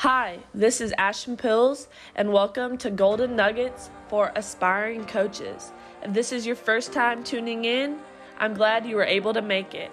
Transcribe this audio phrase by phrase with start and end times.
[0.00, 5.72] Hi, this is Ashton Pills, and welcome to Golden Nuggets for Aspiring Coaches.
[6.02, 7.98] If this is your first time tuning in,
[8.38, 9.90] I'm glad you were able to make it.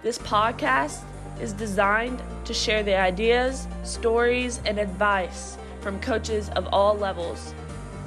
[0.00, 1.02] This podcast
[1.40, 7.52] is designed to share the ideas, stories, and advice from coaches of all levels.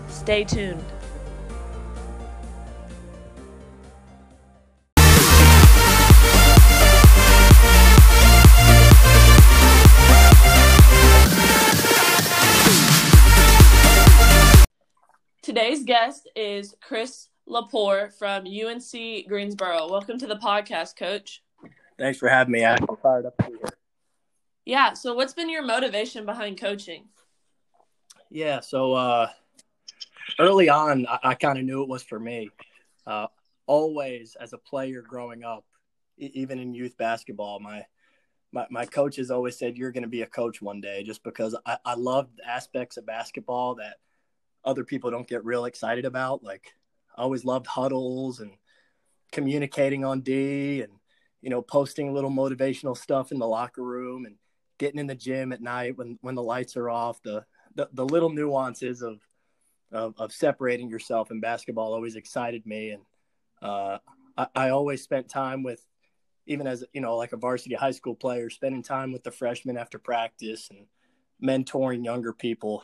[0.08, 0.86] Stay tuned.
[15.62, 19.92] Today's guest is Chris Lepore from UNC Greensboro.
[19.92, 21.44] Welcome to the podcast, Coach.
[22.00, 22.66] Thanks for having me.
[22.66, 23.70] I'm fired up to be here.
[24.66, 24.94] Yeah.
[24.94, 27.10] So, what's been your motivation behind coaching?
[28.32, 28.62] Yeah.
[28.62, 29.28] So, uh,
[30.40, 32.50] early on, I, I kind of knew it was for me.
[33.06, 33.28] Uh,
[33.68, 35.64] always, as a player growing up,
[36.18, 37.86] e- even in youth basketball, my
[38.52, 41.56] my, my coaches always said you're going to be a coach one day, just because
[41.68, 43.98] I, I loved aspects of basketball that
[44.64, 46.44] other people don't get real excited about.
[46.44, 46.74] Like,
[47.16, 48.52] I always loved huddles and
[49.32, 50.94] communicating on D and
[51.42, 54.36] you know posting little motivational stuff in the locker room and
[54.78, 57.22] getting in the gym at night when when the lights are off.
[57.22, 57.46] The
[57.76, 59.22] the, the little nuances of,
[59.92, 63.04] of, of separating yourself in basketball always excited me, and
[63.62, 63.98] uh,
[64.38, 65.86] I, I always spent time with
[66.48, 69.78] even as you know like a varsity high school player, spending time with the freshmen
[69.78, 70.86] after practice and
[71.42, 72.84] mentoring younger people.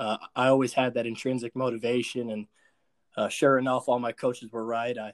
[0.00, 2.46] Uh, I always had that intrinsic motivation, and
[3.18, 4.96] uh, sure enough, all my coaches were right.
[4.96, 5.12] I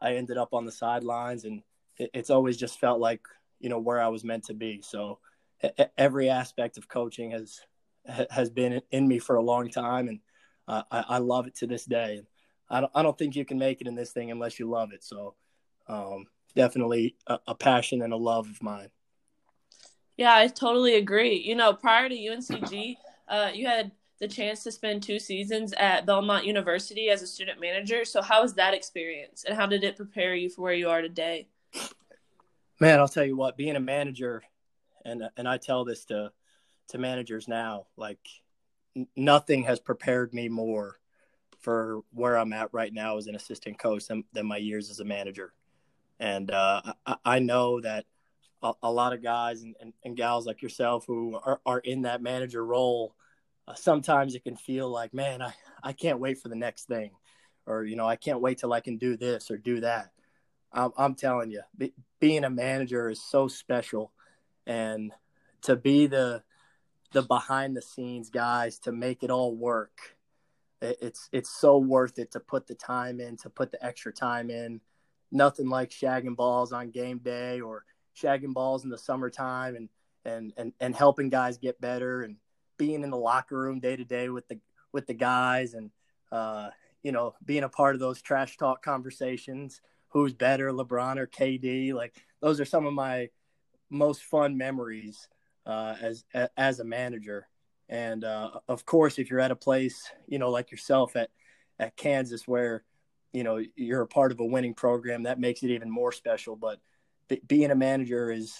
[0.00, 1.62] I ended up on the sidelines, and
[1.96, 3.20] it, it's always just felt like
[3.58, 4.80] you know where I was meant to be.
[4.80, 5.18] So
[5.98, 7.60] every aspect of coaching has
[8.30, 10.20] has been in me for a long time, and
[10.68, 12.22] uh, I, I, love it to this day.
[12.70, 14.92] I don't, I don't think you can make it in this thing unless you love
[14.92, 15.02] it.
[15.02, 15.34] So,
[15.88, 18.88] um, definitely a, a, passion and a love of mine.
[20.16, 21.36] Yeah, I totally agree.
[21.36, 22.96] You know, prior to UNCG,
[23.28, 27.60] uh, you had the chance to spend two seasons at Belmont University as a student
[27.60, 28.04] manager.
[28.04, 31.02] So, how was that experience, and how did it prepare you for where you are
[31.02, 31.48] today?
[32.80, 34.42] Man, I'll tell you what, being a manager,
[35.04, 36.32] and and I tell this to
[36.88, 37.86] to managers now.
[37.96, 38.20] Like
[39.16, 40.96] nothing has prepared me more
[41.60, 45.00] for where I'm at right now as an assistant coach than, than my years as
[45.00, 45.52] a manager.
[46.20, 48.06] And uh, I, I, know that
[48.62, 52.02] a, a lot of guys and, and, and, gals like yourself who are, are in
[52.02, 53.14] that manager role,
[53.68, 55.52] uh, sometimes it can feel like, man, I,
[55.82, 57.10] I can't wait for the next thing.
[57.66, 60.10] Or, you know, I can't wait till I can do this or do that.
[60.72, 64.12] I'm, I'm telling you, be, being a manager is so special.
[64.66, 65.12] And
[65.62, 66.42] to be the
[67.12, 70.16] the behind the scenes guys to make it all work.
[70.80, 74.50] It's it's so worth it to put the time in, to put the extra time
[74.50, 74.80] in.
[75.32, 77.84] Nothing like shagging balls on game day or
[78.16, 79.88] shagging balls in the summertime and
[80.24, 82.36] and and, and helping guys get better and
[82.78, 84.58] being in the locker room day to day with the
[84.92, 85.90] with the guys and
[86.32, 86.70] uh,
[87.02, 89.80] you know being a part of those trash talk conversations.
[90.10, 91.92] Who's better, LeBron or KD?
[91.92, 93.28] Like those are some of my
[93.90, 95.28] most fun memories
[95.66, 96.24] uh, as
[96.56, 97.46] as a manager.
[97.88, 101.30] And uh, of course, if you're at a place, you know, like yourself at
[101.78, 102.84] at Kansas, where
[103.32, 106.56] you know you're a part of a winning program, that makes it even more special.
[106.56, 106.80] But
[107.28, 108.54] b- being a manager is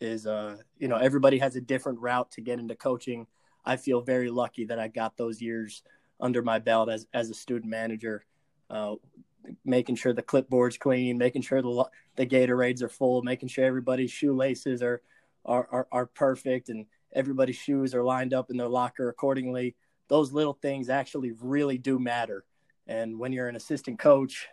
[0.00, 3.26] is uh, you know everybody has a different route to get into coaching.
[3.66, 5.82] I feel very lucky that I got those years
[6.20, 8.24] under my belt as as a student manager.
[8.70, 8.94] Uh,
[9.64, 11.84] making sure the clipboard's clean, making sure the
[12.16, 15.02] the Gatorades are full, making sure everybody's shoelaces are
[15.44, 19.76] are, are, are perfect and everybody's shoes are lined up in their locker accordingly.
[20.08, 22.44] Those little things actually really do matter.
[22.86, 24.48] And when you're an assistant coach,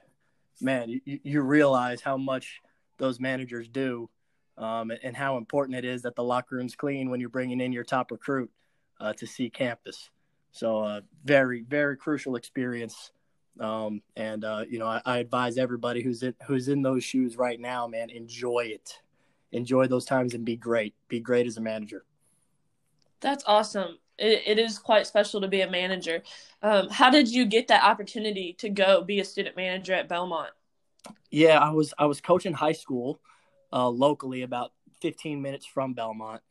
[0.61, 2.61] man, you, you realize how much
[2.97, 4.09] those managers do
[4.57, 7.71] um, and how important it is that the locker room's clean when you're bringing in
[7.71, 8.51] your top recruit
[9.03, 10.09] uh, to see campus.
[10.51, 13.11] So, uh, very, very crucial experience.
[13.59, 17.37] Um, and uh, you know, I, I, advise everybody who's in who's in those shoes
[17.37, 18.99] right now, man, enjoy it
[19.53, 20.93] enjoy those times and be great.
[21.07, 22.03] Be great as a manager.
[23.21, 23.99] That's awesome.
[24.17, 26.21] It, it is quite special to be a manager.
[26.61, 30.51] Um, how did you get that opportunity to go be a student manager at Belmont?
[31.31, 33.19] Yeah, I was I was coaching high school
[33.71, 34.71] uh, locally, about
[35.01, 36.41] 15 minutes from Belmont.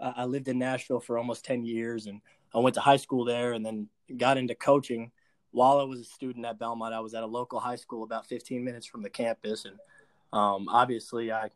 [0.00, 2.20] I lived in Nashville for almost 10 years, and
[2.54, 5.12] I went to high school there, and then got into coaching
[5.52, 6.94] while I was a student at Belmont.
[6.94, 9.76] I was at a local high school about 15 minutes from the campus, and
[10.32, 11.50] um, obviously I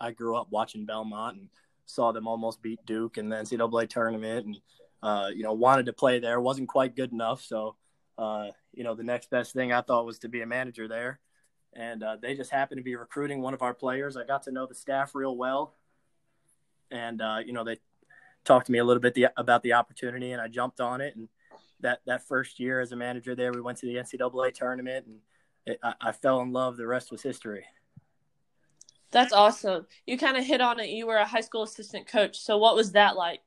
[0.00, 1.48] I grew up watching Belmont and
[1.86, 4.60] saw them almost beat Duke in the NCAA tournament, and
[5.02, 6.40] uh, you know wanted to play there.
[6.40, 7.76] wasn't quite good enough, so
[8.18, 11.20] uh, you know the next best thing I thought was to be a manager there,
[11.72, 14.16] and uh, they just happened to be recruiting one of our players.
[14.16, 15.74] I got to know the staff real well,
[16.92, 17.78] and uh, you know they
[18.44, 21.16] talked to me a little bit the, about the opportunity, and I jumped on it.
[21.16, 21.28] And
[21.80, 25.16] that that first year as a manager there, we went to the NCAA tournament, and
[25.66, 26.76] it, I, I fell in love.
[26.76, 27.64] The rest was history.
[29.10, 29.86] That's awesome.
[30.06, 30.88] You kind of hit on it.
[30.88, 32.38] You were a high school assistant coach.
[32.38, 33.40] So what was that like?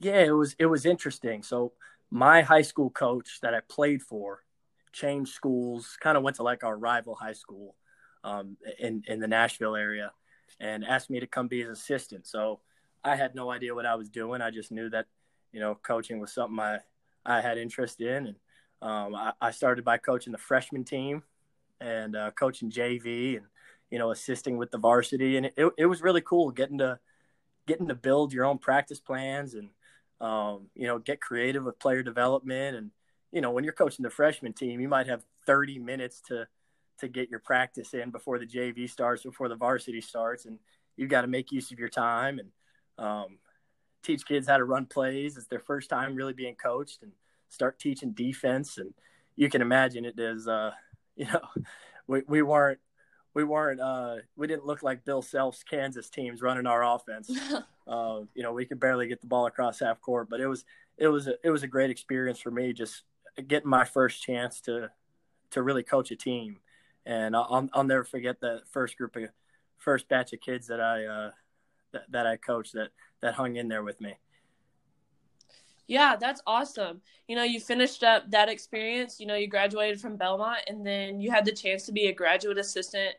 [0.00, 1.42] Yeah, it was it was interesting.
[1.42, 1.72] So
[2.10, 4.42] my high school coach that I played for
[4.92, 7.76] changed schools, kind of went to like our rival high school
[8.24, 10.12] um, in in the Nashville area,
[10.60, 12.26] and asked me to come be his assistant.
[12.26, 12.60] So
[13.04, 14.40] I had no idea what I was doing.
[14.40, 15.06] I just knew that
[15.52, 16.78] you know coaching was something I
[17.24, 18.36] I had interest in, and
[18.82, 21.22] um, I, I, started by coaching the freshman team
[21.80, 23.46] and uh, coaching JV and
[23.90, 26.98] you know assisting with the varsity, and it, it was really cool getting to
[27.66, 29.70] getting to build your own practice plans and
[30.20, 32.90] um, you know get creative with player development and
[33.32, 36.46] you know when you're coaching the freshman team, you might have 30 minutes to
[36.98, 40.58] to get your practice in before the JV starts, before the varsity starts, and
[40.96, 42.50] you've got to make use of your time and
[42.98, 43.38] um,
[44.02, 45.36] teach kids how to run plays.
[45.36, 47.12] It's their first time really being coached and
[47.48, 48.78] start teaching defense.
[48.78, 48.94] And
[49.34, 50.70] you can imagine it is, uh,
[51.16, 51.40] you know,
[52.06, 52.78] we, we weren't,
[53.34, 57.30] we weren't, uh, we didn't look like Bill Self's Kansas teams running our offense.
[57.86, 60.64] uh, you know, we could barely get the ball across half court, but it was,
[60.96, 63.02] it was, a, it was a great experience for me just
[63.46, 64.90] getting my first chance to,
[65.50, 66.58] to really coach a team.
[67.06, 69.30] And I'll, I'll never forget that first group of,
[69.78, 71.30] first batch of kids that I, uh,
[71.92, 72.90] that, that I coached that
[73.22, 74.14] that hung in there with me.
[75.86, 77.00] Yeah, that's awesome.
[77.28, 79.20] You know, you finished up that experience.
[79.20, 82.12] You know, you graduated from Belmont, and then you had the chance to be a
[82.12, 83.14] graduate assistant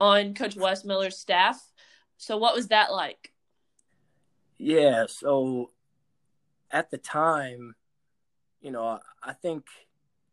[0.00, 1.72] on Coach Wes Miller's staff.
[2.18, 3.32] So, what was that like?
[4.58, 5.70] Yeah, so
[6.70, 7.74] at the time,
[8.60, 9.66] you know, I think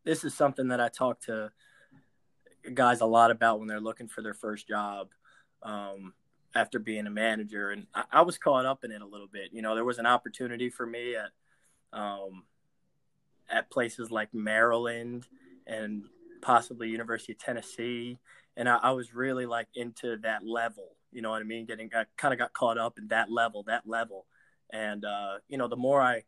[0.04, 1.52] this is something that I talked to
[2.76, 5.10] guys a lot about when they're looking for their first job.
[5.62, 6.14] Um,
[6.56, 9.50] after being a manager, and I, I, was caught up in it a little bit.
[9.52, 11.30] You know, there was an opportunity for me at
[11.94, 12.44] um,
[13.50, 15.28] at places like Maryland
[15.68, 16.04] and
[16.42, 18.18] possibly University of Tennessee,
[18.58, 20.96] and I, I was really like into that level.
[21.12, 21.66] You know what I mean?
[21.66, 24.26] Getting I kind of got caught up in that level, that level,
[24.72, 26.24] and uh, you know, the more I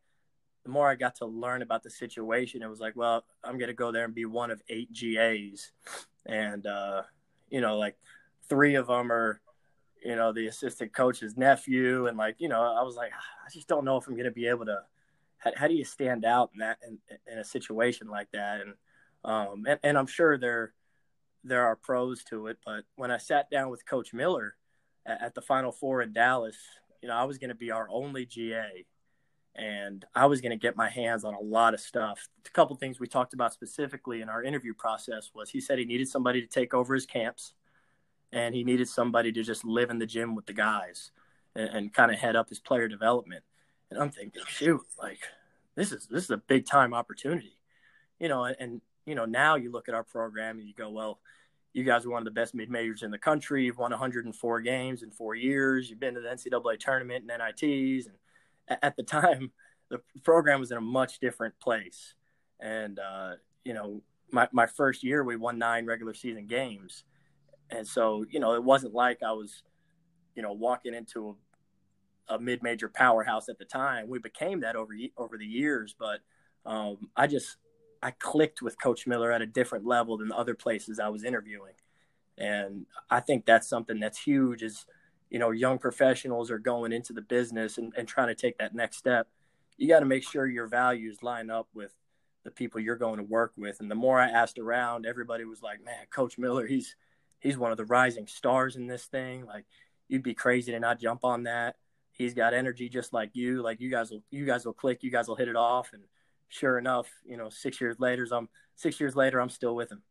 [0.64, 3.68] the more I got to learn about the situation, it was like, well, I'm going
[3.68, 5.72] to go there and be one of eight GAs.
[6.26, 7.02] And, uh,
[7.50, 7.96] you know, like
[8.48, 9.40] three of them are
[10.04, 13.68] you know, the assistant coach's nephew, and like, you know, I was like, I just
[13.68, 14.82] don't know if I'm to be able to.
[15.38, 16.98] How, how, do you stand out in that in,
[17.30, 18.60] in a situation like that?
[18.60, 18.74] And
[19.24, 20.72] um, and, and I'm sure there
[21.44, 24.54] there are pros to it, but when I sat down with Coach Miller
[25.04, 26.56] at, at the Final Four in Dallas,
[27.00, 28.84] you know, I was going to be our only GA,
[29.54, 32.28] and I was going to get my hands on a lot of stuff.
[32.46, 35.84] A couple things we talked about specifically in our interview process was he said he
[35.84, 37.54] needed somebody to take over his camps
[38.32, 41.10] and he needed somebody to just live in the gym with the guys
[41.54, 43.44] and, and kind of head up his player development.
[43.90, 45.20] And I'm thinking, shoot, like
[45.74, 47.58] this is this is a big time opportunity,
[48.18, 48.44] you know.
[48.44, 51.20] And, and you know now you look at our program and you go, well,
[51.74, 53.64] you guys are one of the best mid majors in the country.
[53.64, 55.90] You've won 104 games in four years.
[55.90, 58.06] You've been to the NCAA tournament and NITs.
[58.06, 58.16] And
[58.68, 59.52] at the time,
[59.90, 62.14] the program was in a much different place.
[62.60, 63.32] And uh,
[63.64, 67.04] you know, my my first year, we won nine regular season games
[67.72, 69.62] and so, you know, it wasn't like I was,
[70.34, 71.36] you know, walking into
[72.28, 74.08] a, a mid-major powerhouse at the time.
[74.08, 76.20] We became that over over the years, but
[76.66, 77.56] um, I just
[78.02, 81.24] I clicked with Coach Miller at a different level than the other places I was
[81.24, 81.74] interviewing,
[82.36, 84.62] and I think that's something that's huge.
[84.62, 84.84] Is
[85.32, 88.74] you know, young professionals are going into the business and, and trying to take that
[88.74, 89.28] next step.
[89.78, 91.90] You got to make sure your values line up with
[92.44, 93.80] the people you're going to work with.
[93.80, 96.96] And the more I asked around, everybody was like, "Man, Coach Miller, he's
[97.40, 99.46] he's one of the rising stars in this thing.
[99.46, 99.64] Like
[100.06, 101.76] you'd be crazy to not jump on that.
[102.12, 103.62] He's got energy just like you.
[103.62, 105.02] Like you guys will you guys will click.
[105.02, 105.94] You guys will hit it off.
[105.94, 106.02] And
[106.50, 110.02] sure enough, you know, six years later, I'm six years later, I'm still with him.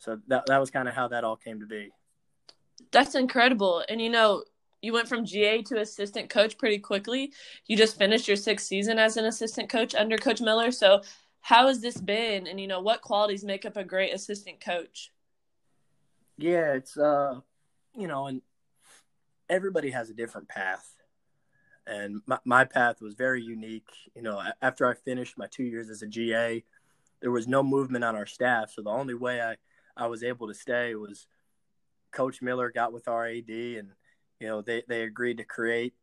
[0.00, 1.92] So that that was kind of how that all came to be.
[2.90, 3.84] That's incredible.
[3.88, 4.44] And you know,
[4.82, 7.32] you went from GA to assistant coach pretty quickly.
[7.66, 10.70] You just finished your sixth season as an assistant coach under Coach Miller.
[10.70, 11.00] So
[11.40, 12.46] how has this been?
[12.46, 15.12] And you know, what qualities make up a great assistant coach?
[16.36, 17.40] Yeah, it's uh,
[17.96, 18.42] you know, and
[19.48, 20.90] everybody has a different path,
[21.86, 23.90] and my my path was very unique.
[24.14, 26.64] You know, after I finished my two years as a GA,
[27.20, 29.56] there was no movement on our staff, so the only way I
[29.96, 31.26] I was able to stay was
[32.14, 33.90] Coach Miller got with our AD, and
[34.40, 35.94] you know they they agreed to create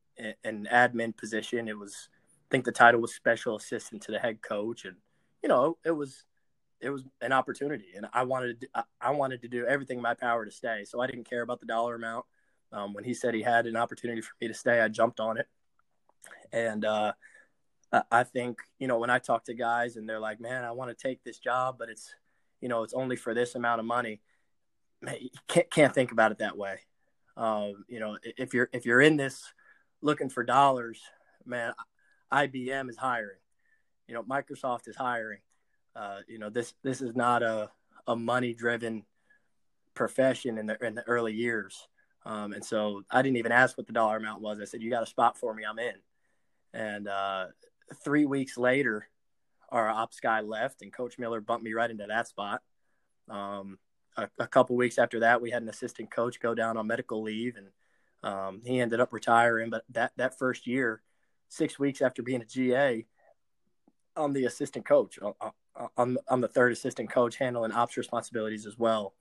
[0.43, 1.67] an admin position.
[1.67, 4.97] It was I think the title was special assistant to the head coach, and
[5.41, 6.25] you know it was
[6.81, 10.15] it was an opportunity, and I wanted to, I wanted to do everything in my
[10.15, 10.83] power to stay.
[10.83, 12.25] So I didn't care about the dollar amount.
[12.71, 15.37] Um, when he said he had an opportunity for me to stay, I jumped on
[15.37, 15.47] it,
[16.51, 17.13] And uh,
[18.09, 20.89] I think you know when I talk to guys and they're like, "Man, I want
[20.89, 22.13] to take this job, but it's
[22.61, 24.21] you know it's only for this amount of money."
[25.47, 26.79] Can't can't think about it that way.
[27.37, 29.43] Um, you know, if you're if you're in this
[30.01, 31.01] looking for dollars,
[31.45, 31.73] man,
[32.31, 33.39] IBM is hiring.
[34.07, 35.39] You know, Microsoft is hiring.
[35.95, 37.71] Uh, you know, this this is not a
[38.07, 39.05] a money driven
[39.93, 41.87] profession in the in the early years.
[42.23, 44.59] Um, and so I didn't even ask what the dollar amount was.
[44.59, 45.63] I said, "You got a spot for me?
[45.63, 45.95] I'm in."
[46.73, 47.47] And uh,
[48.03, 49.07] three weeks later,
[49.69, 52.61] our ops guy left, and Coach Miller bumped me right into that spot.
[53.29, 53.79] Um,
[54.17, 57.21] a, a, couple weeks after that, we had an assistant coach go down on medical
[57.21, 57.67] leave, and
[58.23, 59.69] um, he ended up retiring.
[59.69, 61.01] But that that first year,
[61.49, 63.05] six weeks after being a GA,
[64.15, 65.19] I'm the assistant coach.
[65.97, 69.13] I'm, I'm the third assistant coach handling ops responsibilities as well.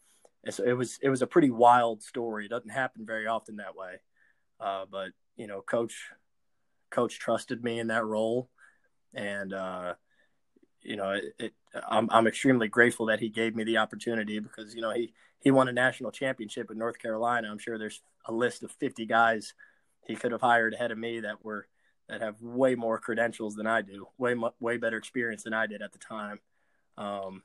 [0.45, 2.47] And so it was it was a pretty wild story.
[2.47, 4.01] It doesn't happen very often that way.
[4.59, 5.95] Uh, but you know, coach
[6.91, 8.51] coach trusted me in that role,
[9.15, 9.95] and uh,
[10.83, 11.53] you know, it, it,
[11.89, 15.51] I'm I'm extremely grateful that he gave me the opportunity because you know he he
[15.51, 17.49] won a national championship in North Carolina.
[17.51, 19.55] I'm sure there's a list of 50 guys
[20.07, 21.67] he could have hired ahead of me that were
[22.09, 25.83] that have way more credentials than I do, way way better experience than I did
[25.83, 26.41] at the time.
[26.99, 27.43] Um,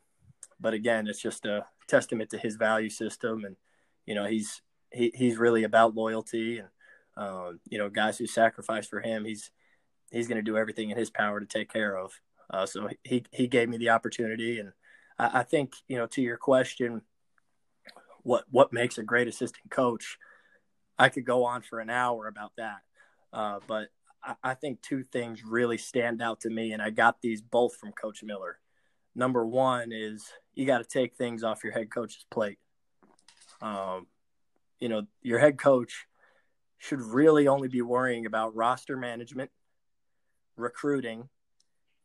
[0.59, 3.55] but again, it's just a testament to his value system, and
[4.05, 4.61] you know he's
[4.91, 6.69] he, he's really about loyalty, and
[7.17, 9.51] um, you know guys who sacrifice for him, he's
[10.11, 12.19] he's going to do everything in his power to take care of.
[12.49, 14.71] Uh, so he he gave me the opportunity, and
[15.17, 17.01] I, I think you know to your question,
[18.23, 20.17] what what makes a great assistant coach?
[20.97, 22.79] I could go on for an hour about that,
[23.33, 23.89] uh, but
[24.43, 27.91] I, think two things really stand out to me, and I got these both from
[27.91, 28.59] Coach Miller.
[29.13, 32.57] Number one is you got to take things off your head coach's plate.
[33.61, 34.07] Um,
[34.79, 36.05] you know, your head coach
[36.77, 39.51] should really only be worrying about roster management,
[40.57, 41.29] recruiting,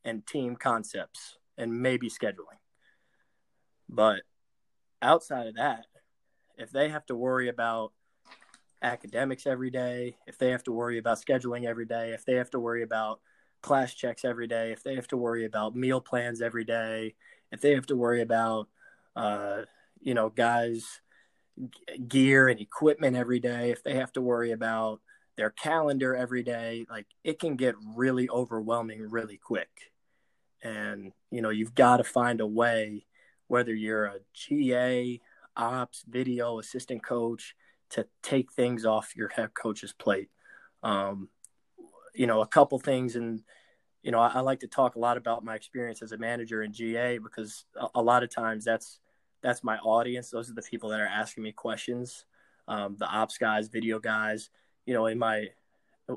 [0.05, 2.59] and team concepts, and maybe scheduling.
[3.89, 4.23] But
[5.03, 5.87] outside of that,
[6.57, 7.93] if they have to worry about
[8.83, 12.51] academics every day, if they have to worry about scheduling every day, if they have
[12.51, 13.21] to worry about
[13.63, 17.15] class checks every day, if they have to worry about meal plans every day,
[17.53, 18.69] if they have to worry about,
[19.17, 19.63] uh,
[20.01, 21.01] you know, guys'
[22.09, 25.01] gear and equipment every day, if they have to worry about
[25.41, 29.91] their calendar every day, like it can get really overwhelming really quick.
[30.63, 33.07] And, you know, you've got to find a way,
[33.49, 35.19] whether you're a GA,
[35.57, 37.57] ops, video, assistant coach,
[37.93, 40.29] to take things off your head coach's plate.
[40.83, 41.31] Um,
[42.15, 43.43] you know, a couple things, and
[44.03, 46.63] you know, I, I, like to talk a lot about my experience as a manager
[46.63, 49.01] in GA because a, a, lot of times that's
[49.43, 50.29] that's my audience.
[50.29, 52.27] Those are the people that are asking me questions.
[52.69, 54.51] Um, the ops guys, video guys.
[54.91, 55.49] You know, in my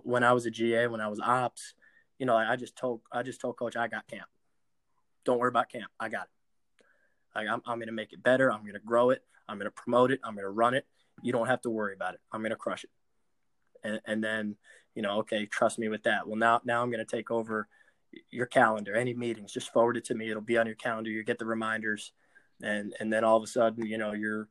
[0.04, 1.76] when I was a GA, when I was ops,
[2.18, 4.28] you know, I, I just told I just told coach I got camp.
[5.26, 5.92] Don't worry about camp.
[6.00, 6.30] I got it.
[7.36, 8.52] Like, I'm, I'm to make it better.
[8.52, 9.24] I'm to grow it.
[9.48, 10.20] I'm to promote it.
[10.24, 10.86] I'm to run it
[11.22, 12.22] you don't have to worry about it.
[12.32, 12.90] I'm to crush it.
[13.84, 14.56] And, and then,
[14.96, 16.28] you know, okay, trust me with that.
[16.28, 17.68] Well, now, now I'm to take over
[18.30, 20.30] your calendar, any meetings, just forward it to me.
[20.30, 21.10] It'll be on your calendar.
[21.10, 22.14] You get the reminders.
[22.62, 24.48] And, and then all of a sudden, you know, you're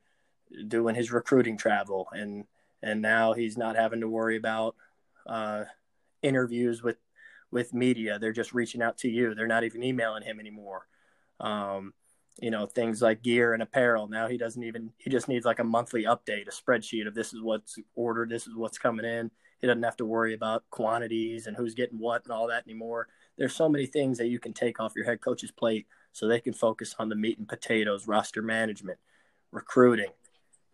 [0.69, 2.45] doing his recruiting travel and,
[2.83, 4.77] and now he's not having to worry about,
[5.27, 5.65] uh,
[6.23, 6.97] interviews with,
[7.51, 8.19] with media.
[8.19, 9.35] They're just reaching out to you.
[9.35, 10.87] They're not even emailing him anymore.
[11.41, 11.95] Um,
[12.41, 15.59] you know things like gear and apparel now he doesn't even he just needs like
[15.59, 19.31] a monthly update a spreadsheet of this is what's ordered this is what's coming in
[19.61, 23.09] he doesn't have to worry about quantities and who's getting what and all that anymore
[23.37, 26.41] there's so many things that you can take off your head coach's plate so they
[26.41, 28.99] can focus on the meat and potatoes roster management
[29.51, 30.11] recruiting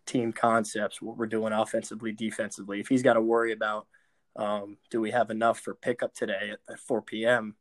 [0.09, 3.87] team concepts what we're doing offensively defensively if he's got to worry about
[4.35, 7.55] um, do we have enough for pickup today at, at 4 p.m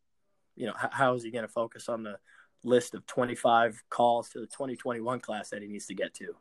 [0.56, 2.18] you know how, is he going to focus on the
[2.64, 6.34] list of 25 calls to the 2021 class that he needs to get to.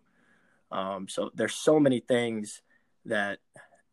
[0.72, 2.62] Um, so there's so many things
[3.06, 3.40] that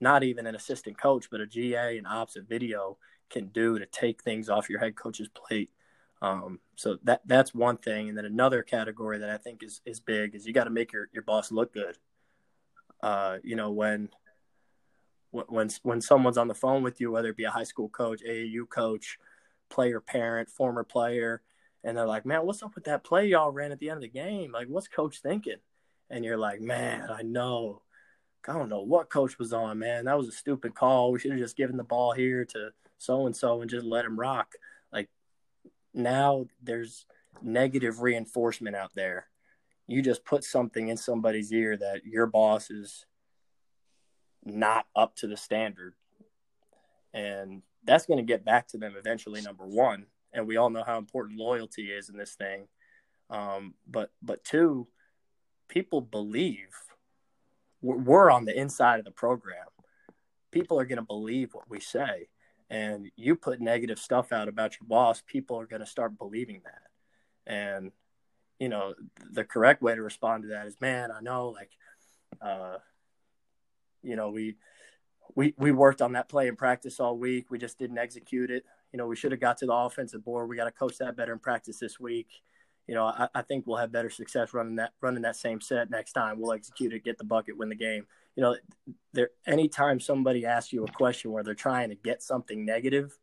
[0.00, 2.98] not even an assistant coach, but a GA and ops and video
[3.30, 5.70] can do to take things off your head coach's plate.
[6.24, 8.08] Um, so that that's one thing.
[8.08, 10.90] And then another category that I think is, is big is you got to make
[10.90, 11.98] your, your boss look good.
[13.02, 14.08] Uh, you know, when,
[15.30, 18.22] when, when someone's on the phone with you, whether it be a high school coach,
[18.26, 19.18] AAU coach,
[19.68, 21.42] player, parent, former player,
[21.82, 24.02] and they're like, "Man, what's up with that play y'all ran at the end of
[24.02, 24.52] the game?
[24.52, 25.58] Like, what's coach thinking?"
[26.08, 27.82] And you're like, "Man, I know.
[28.48, 30.06] I don't know what coach was on, man.
[30.06, 31.12] That was a stupid call.
[31.12, 34.06] We should have just given the ball here to so and so and just let
[34.06, 34.54] him rock."
[35.94, 37.06] Now there's
[37.42, 39.26] negative reinforcement out there.
[39.86, 43.06] You just put something in somebody's ear that your boss is
[44.44, 45.94] not up to the standard.
[47.12, 49.40] And that's going to get back to them eventually.
[49.40, 52.66] Number one, and we all know how important loyalty is in this thing.
[53.30, 54.88] Um, but but two,
[55.68, 56.68] people believe
[57.80, 59.66] we're on the inside of the program.
[60.50, 62.28] People are going to believe what we say,
[62.70, 66.62] and you put negative stuff out about your boss, people are going to start believing
[66.64, 67.52] that.
[67.52, 67.92] And
[68.58, 68.94] you know,
[69.32, 71.70] the correct way to respond to that is, man, I know, like,
[72.40, 72.78] uh,
[74.02, 74.56] you know, we
[75.34, 77.50] we we worked on that play in practice all week.
[77.50, 78.64] We just didn't execute it.
[78.92, 80.48] You know, we should have got to the offensive board.
[80.48, 82.28] We got to coach that better in practice this week.
[82.86, 85.90] You know, I, I, think we'll have better success running that running that same set
[85.90, 86.38] next time.
[86.38, 88.06] We'll execute it, get the bucket, win the game.
[88.36, 88.56] You know,
[89.12, 93.16] there anytime somebody asks you a question where they're trying to get something negative,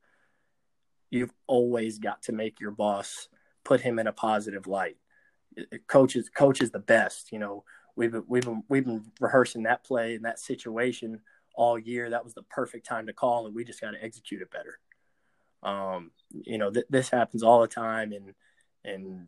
[1.09, 3.27] you've always got to make your boss
[3.63, 4.97] put him in a positive light.
[5.87, 7.31] Coach is coach is the best.
[7.31, 7.63] You know,
[7.95, 11.19] we've we've been we've been rehearsing that play in that situation
[11.53, 12.09] all year.
[12.09, 14.79] That was the perfect time to call, and we just got to execute it better.
[15.63, 18.33] Um, you know, th- this happens all the time in
[18.83, 19.27] in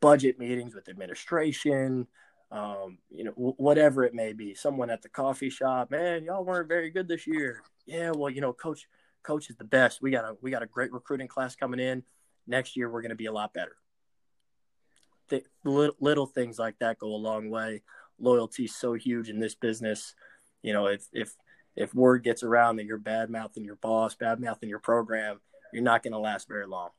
[0.00, 2.06] budget meetings with administration.
[2.56, 4.54] Um, you know, w- whatever it may be.
[4.54, 7.62] Someone at the coffee shop, man, y'all weren't very good this year.
[7.86, 8.86] Yeah, well, you know, coach,
[9.22, 10.00] coach is the best.
[10.00, 12.02] We got a we got a great recruiting class coming in.
[12.46, 13.76] Next year, we're going to be a lot better.
[15.28, 17.82] Th- little, little things like that go a long way.
[18.18, 20.14] Loyalty is so huge in this business
[20.66, 21.32] you know, if if
[21.76, 25.40] if word gets around that you're bad mouthing your boss, bad mouthing your program,
[25.72, 26.90] you're not going to last very long.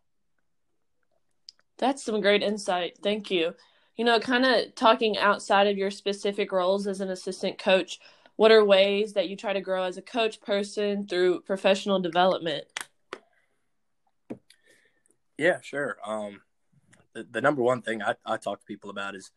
[1.78, 2.98] That's some great insight.
[3.04, 3.54] Thank you.
[3.98, 8.00] You know, kind of talking outside of your specific roles as an assistant coach,
[8.36, 12.66] what are ways that you try to grow as a coach person through professional development?
[15.38, 15.98] Yeah, sure.
[16.06, 16.42] Um,
[17.14, 19.32] the, the number one thing I, I talk to people about is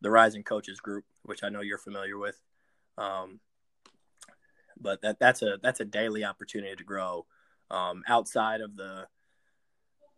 [0.00, 2.40] the Rising Coaches Group, which I know you're familiar with.
[2.98, 3.38] Um,
[4.80, 7.26] but that that's a that's a daily opportunity to grow
[7.70, 9.06] um, outside of the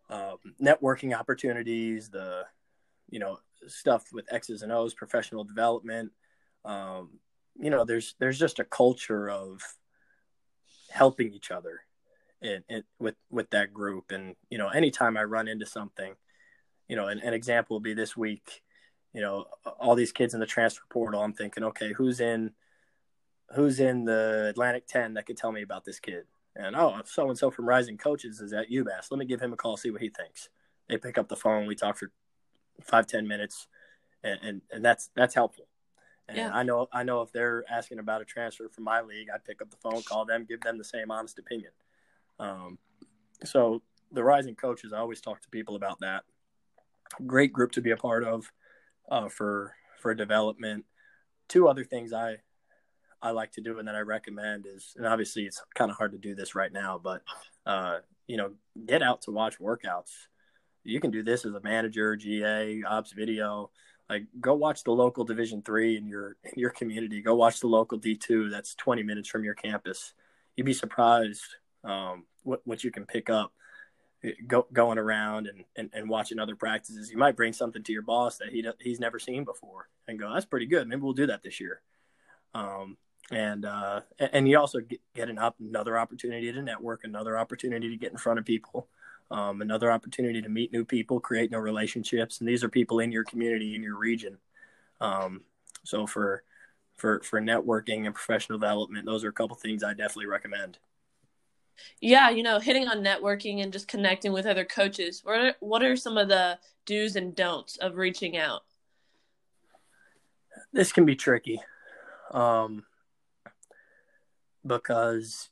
[0.09, 2.45] um, networking opportunities, the
[3.13, 6.11] you know stuff with X's and O's, professional development.
[6.65, 7.21] Um,
[7.55, 9.61] you know, there's there's just a culture of
[10.91, 11.83] helping each other
[12.41, 12.65] in,
[12.99, 16.15] with with that group, and you know, anytime I run into something,
[16.89, 18.63] you know, an, an example will be this week.
[19.13, 19.45] You know,
[19.79, 21.23] all these kids in the transfer portal.
[21.23, 22.53] I'm thinking, okay, who's in
[23.55, 26.25] who's in the Atlantic 10 that could tell me about this kid?
[26.57, 29.11] And oh, so and so from Rising Coaches is at UMass.
[29.11, 30.49] Let me give him a call, see what he thinks.
[30.89, 31.67] They pick up the phone.
[31.67, 32.11] We talk for
[32.81, 33.69] five, ten minutes,
[34.23, 35.67] and and, and that's that's helpful.
[36.29, 36.51] And yeah.
[36.53, 39.61] I know I know if they're asking about a transfer from my league, I pick
[39.61, 41.73] up the phone, call them, give them the same honest opinion.
[42.39, 42.79] Um,
[43.45, 43.83] so
[44.13, 46.25] the Rising Coaches, I always talk to people about that.
[47.27, 48.51] Great group to be a part of
[49.11, 50.85] uh, for for development.
[51.49, 52.37] Two other things I
[53.21, 56.13] I like to do and that I recommend is, and obviously it's kind of hard
[56.13, 57.23] to do this right now, but
[57.67, 58.53] uh, you know,
[58.87, 60.11] get out to watch workouts.
[60.85, 63.71] You can do this as a manager, GA, ops video.
[64.11, 67.23] Like, go watch the local Division three in your in your community.
[67.23, 68.51] Go watch the local D two.
[68.51, 70.15] That's twenty minutes from your campus.
[70.57, 71.43] You'd be surprised
[71.85, 73.53] um, what what you can pick up
[74.25, 77.11] eh, go, going around and, and, and watching other practices.
[77.11, 80.33] You might bring something to your boss that he he's never seen before and go,
[80.33, 80.89] that's pretty good.
[80.89, 81.81] Maybe we'll do that this year.
[82.55, 82.97] Um,
[83.31, 84.81] and uh, and you also
[85.15, 88.89] get an op- another opportunity to network, another opportunity to get in front of people,
[89.33, 93.11] um, another opportunity to meet new people, create new relationships, and these are people in
[93.11, 94.37] your community, in your region.
[95.01, 95.41] Um,
[95.85, 96.45] so for
[96.97, 100.79] for for networking and professional development, those are a couple things I definitely recommend.
[102.01, 105.23] Yeah, you know, hitting on networking and just connecting with other coaches.
[105.25, 108.61] What are, what are some of the do's and don'ts of reaching out?
[110.75, 111.61] This can be tricky.
[112.33, 112.85] Um,
[114.65, 115.49] because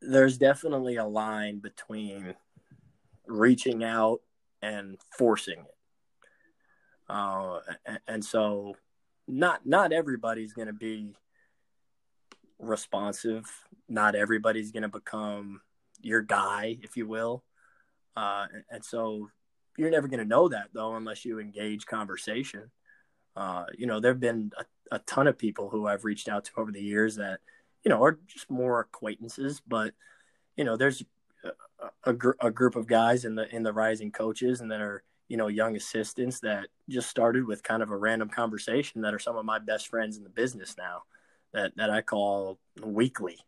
[0.00, 2.34] there's definitely a line between
[3.28, 4.20] reaching out
[4.62, 5.74] and forcing it.
[7.08, 8.74] Uh, and, and so
[9.26, 11.14] not not everybody's going to be
[12.58, 13.44] responsive.
[13.88, 15.60] Not everybody's going to become
[16.00, 17.44] your guy, if you will.
[18.16, 19.30] Uh, and, and, so
[19.76, 22.70] you're never going to know that though unless you engage conversation.
[23.36, 26.50] Uh, you know, there've been a, a ton of people who I've reached out to
[26.56, 27.38] over the years that
[27.84, 29.62] you know, are just more acquaintances.
[29.66, 29.94] But
[30.56, 31.02] you know, there's
[32.04, 35.02] a, gr- a group of guys in the in the rising coaches, and that are
[35.28, 39.18] you know young assistants that just started with kind of a random conversation that are
[39.18, 41.02] some of my best friends in the business now
[41.52, 43.38] that that I call weekly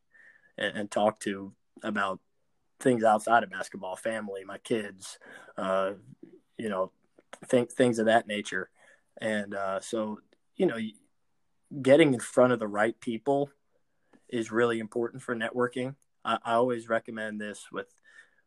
[0.58, 2.20] and, and talk to about
[2.80, 5.18] things outside of basketball, family, my kids,
[5.56, 5.92] uh,
[6.56, 6.90] you know,
[7.46, 8.70] think things of that nature.
[9.20, 10.20] And uh, so,
[10.56, 10.78] you know,
[11.82, 13.50] getting in front of the right people
[14.28, 15.94] is really important for networking.
[16.24, 17.86] I, I always recommend this with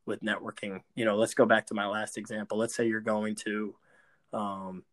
[0.06, 0.82] with networking.
[0.96, 2.58] You know, let's go back to my last example.
[2.58, 3.76] Let's say you're going to
[4.34, 4.84] um,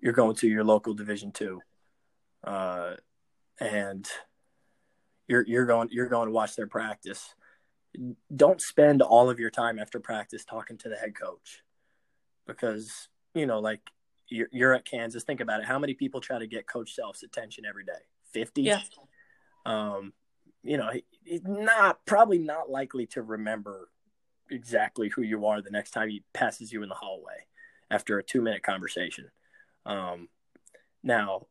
[0.00, 1.60] you're going to your local Division two,
[2.44, 2.94] uh,
[3.60, 4.08] and
[5.28, 7.34] you're you're going you're going to watch their practice.
[8.34, 11.62] Don't spend all of your time after practice talking to the head coach,
[12.46, 13.80] because you know, like
[14.28, 15.24] you're, you're at Kansas.
[15.24, 15.66] Think about it.
[15.66, 17.92] How many people try to get Coach Self's attention every day?
[18.32, 18.62] Fifty.
[18.62, 18.80] Yeah.
[19.64, 20.12] Um,
[20.66, 20.90] you know,
[21.24, 23.88] he's not probably not likely to remember
[24.50, 27.46] exactly who you are the next time he passes you in the hallway
[27.90, 29.30] after a two minute conversation.
[29.84, 30.28] Um,
[31.02, 31.46] now,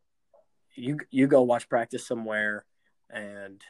[0.76, 2.66] you you go watch practice somewhere,
[3.10, 3.64] and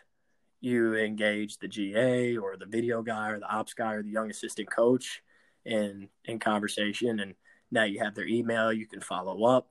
[0.62, 4.29] you engage the GA or the video guy or the ops guy or the young
[4.29, 5.21] assistant coach
[5.65, 7.36] in in conversation, and
[7.71, 8.73] now you have their email.
[8.73, 9.69] You can follow up.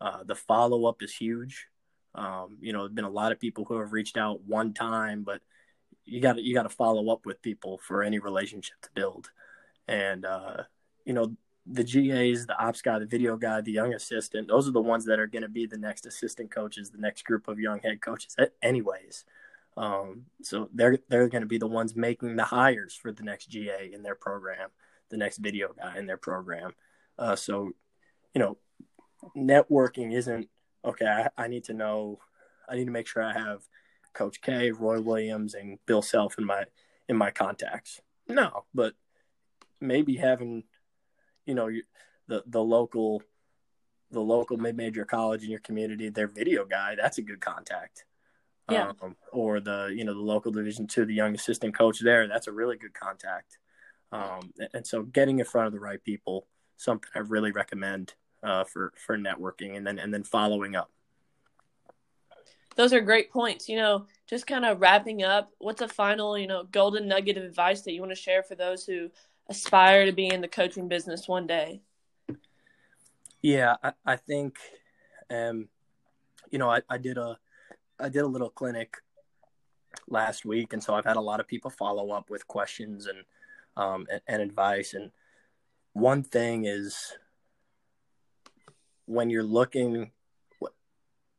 [0.00, 1.66] Uh, the follow up is huge.
[2.16, 5.22] Um, you know, there's been a lot of people who have reached out one time,
[5.22, 5.42] but
[6.04, 9.30] you got to you got to follow up with people for any relationship to build.
[9.86, 10.62] And uh,
[11.04, 14.72] you know, the GAs, the ops guy, the video guy, the young assistant, those are
[14.72, 17.58] the ones that are going to be the next assistant coaches, the next group of
[17.58, 19.24] young head coaches, anyways.
[19.76, 23.46] Um, so they're they're going to be the ones making the hires for the next
[23.46, 24.70] GA in their program,
[25.10, 26.72] the next video guy in their program.
[27.18, 27.72] Uh, so,
[28.34, 28.56] you know,
[29.36, 30.48] networking isn't
[30.86, 31.06] okay.
[31.06, 32.18] I, I need to know.
[32.68, 33.62] I need to make sure I have
[34.14, 36.64] Coach K, Roy Williams, and Bill Self in my
[37.08, 38.00] in my contacts.
[38.28, 38.94] No, but
[39.80, 40.64] maybe having
[41.44, 41.70] you know
[42.28, 43.22] the the local
[44.10, 48.04] the local mid major college in your community, their video guy, that's a good contact.
[48.70, 48.92] Yeah.
[49.00, 52.48] Um, or the you know the local division two, the young assistant coach there, that's
[52.48, 53.58] a really good contact.
[54.12, 56.46] Um, and so getting in front of the right people,
[56.76, 60.90] something I really recommend uh, for for networking, and then and then following up.
[62.76, 63.68] Those are great points.
[63.68, 65.50] You know, just kind of wrapping up.
[65.58, 68.54] What's a final you know golden nugget of advice that you want to share for
[68.54, 69.10] those who
[69.48, 71.80] aspire to be in the coaching business one day?
[73.42, 74.58] Yeah, I, I think,
[75.30, 75.68] um,
[76.50, 77.38] you know, I, I did a,
[77.98, 78.96] I did a little clinic
[80.08, 83.18] last week, and so I've had a lot of people follow up with questions and,
[83.76, 84.94] um, and, and advice.
[84.94, 85.12] And
[85.92, 87.16] one thing is,
[89.06, 90.10] when you're looking,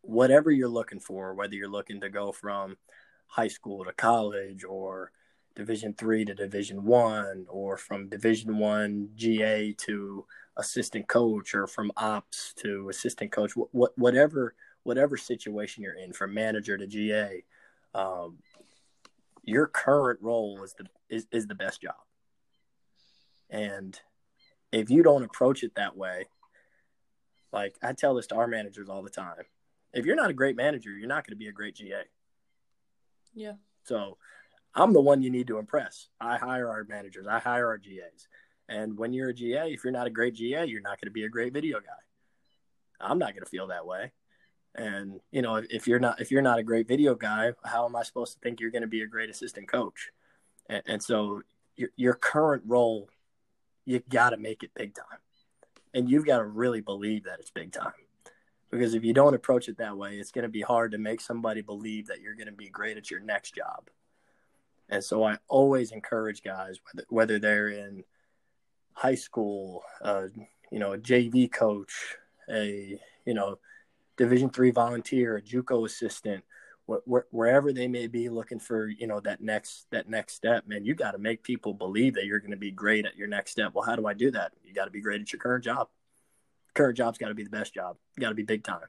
[0.01, 2.77] whatever you're looking for, whether you're looking to go from
[3.27, 5.11] high school to college or
[5.55, 10.25] division three to division one or from division one ga to
[10.57, 14.53] assistant coach or from ops to assistant coach what, whatever
[14.83, 17.43] whatever situation you're in from manager to ga
[17.95, 18.37] um,
[19.47, 21.95] your current role is the is, is the best job.
[23.49, 23.99] And
[24.71, 26.25] if you don't approach it that way
[27.57, 29.43] like i tell this to our managers all the time
[29.93, 32.03] if you're not a great manager you're not going to be a great ga
[33.33, 34.17] yeah so
[34.77, 36.07] I'm the one you need to impress.
[36.21, 38.27] I hire our managers, I hire our GAs.
[38.69, 41.11] And when you're a GA, if you're not a great GA, you're not going to
[41.11, 42.03] be a great video guy.
[42.99, 44.11] I'm not going to feel that way.
[44.75, 47.95] And you know, if you're not if you're not a great video guy, how am
[47.95, 50.11] I supposed to think you're going to be a great assistant coach?
[50.69, 51.41] And, and so
[51.75, 53.09] your your current role,
[53.85, 55.19] you got to make it big time,
[55.93, 57.93] and you've got to really believe that it's big time.
[58.69, 61.21] Because if you don't approach it that way, it's going to be hard to make
[61.21, 63.89] somebody believe that you're going to be great at your next job.
[64.89, 68.03] And so I always encourage guys, whether, whether they're in
[68.93, 70.27] high school, uh,
[70.71, 72.15] you know, a JV coach,
[72.49, 73.59] a, you know,
[74.17, 76.43] division three volunteer, a JUCO assistant,
[76.89, 80.67] wh- wh- wherever they may be looking for, you know, that next, that next step,
[80.67, 83.27] man, you got to make people believe that you're going to be great at your
[83.27, 83.73] next step.
[83.73, 84.53] Well, how do I do that?
[84.63, 85.89] You got to be great at your current job.
[86.73, 87.97] Current job's got to be the best job.
[88.15, 88.87] You got to be big time.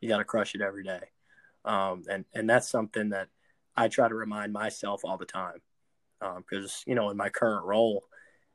[0.00, 1.00] You got to crush it every day.
[1.64, 3.28] Um, and, and that's something that
[3.76, 5.60] I try to remind myself all the time
[6.18, 8.04] because um, you know in my current role,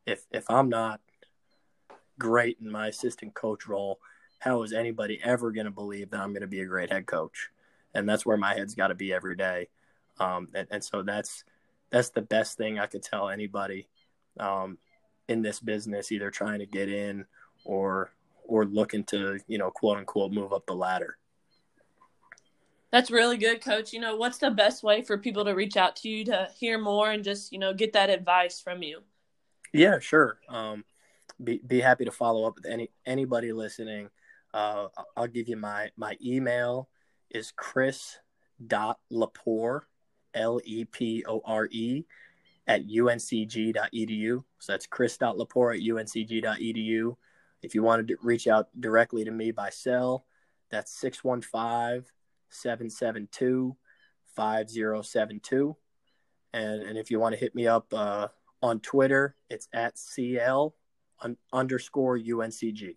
[0.06, 1.00] if if I'm not
[2.20, 4.00] great in my assistant coach role,
[4.40, 7.06] how is anybody ever going to believe that I'm going to be a great head
[7.06, 7.50] coach?
[7.94, 9.70] And that's where my head's got to be every day.
[10.20, 11.44] Um, and, and, so that's
[11.90, 13.88] that's the best thing I could tell anybody
[14.40, 14.78] um,
[15.28, 17.26] in this business, either trying to get in
[17.66, 18.12] or
[18.46, 21.18] or looking to you know quote unquote move up the ladder.
[22.94, 23.92] That's really good, coach.
[23.92, 26.78] You know, what's the best way for people to reach out to you to hear
[26.78, 29.02] more and just, you know, get that advice from you?
[29.74, 30.38] Yeah, sure.
[30.48, 30.86] Um,
[31.44, 34.12] be, be happy to follow up with any anybody listening.
[34.54, 36.88] Uh, I'll give you my my email
[37.34, 38.20] is chris
[39.12, 39.82] lepore
[40.34, 42.06] l e p o r e
[42.68, 44.44] at uncg.edu.
[44.60, 47.16] So that's chris lepore at uncg.edu.
[47.62, 50.26] If you wanted to reach out directly to me by cell,
[50.70, 52.06] that's 615
[52.50, 53.76] 772
[54.36, 55.76] 5072.
[56.54, 58.28] And, and if you want to hit me up uh,
[58.62, 60.76] on Twitter, it's at CL
[61.22, 62.96] un- underscore UNCG.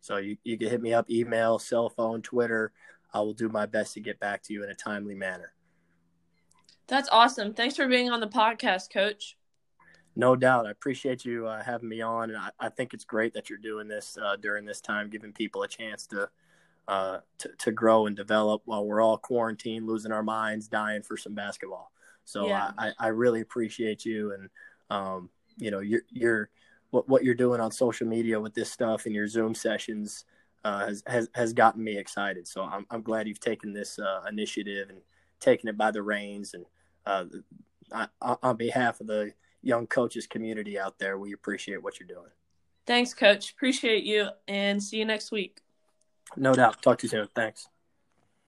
[0.00, 2.72] So you, you can hit me up, email, cell phone, Twitter.
[3.12, 5.52] I will do my best to get back to you in a timely manner.
[6.86, 7.54] That's awesome.
[7.54, 9.36] Thanks for being on the podcast, Coach.
[10.16, 10.66] No doubt.
[10.66, 12.30] I appreciate you uh, having me on.
[12.30, 15.32] And I, I, think it's great that you're doing this uh, during this time, giving
[15.32, 16.28] people a chance to,
[16.88, 21.16] uh, to, to grow and develop while we're all quarantined, losing our minds, dying for
[21.16, 21.92] some basketball.
[22.24, 22.72] So yeah.
[22.76, 24.32] I, I really appreciate you.
[24.32, 24.50] And,
[24.90, 26.50] um, you know, you're, you're,
[26.90, 30.24] what, what you're doing on social media with this stuff and your Zoom sessions
[30.64, 32.46] uh, has, has, has gotten me excited.
[32.46, 34.98] So I'm, I'm glad you've taken this uh, initiative and
[35.40, 36.54] taken it by the reins.
[36.54, 36.64] And
[37.06, 37.24] uh,
[37.92, 42.30] I, on behalf of the young coaches community out there, we appreciate what you're doing.
[42.86, 43.52] Thanks, Coach.
[43.52, 45.60] Appreciate you and see you next week.
[46.36, 46.82] No doubt.
[46.82, 47.28] Talk to you soon.
[47.34, 47.68] Thanks.